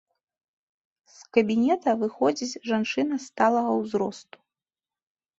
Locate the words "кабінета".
1.37-1.89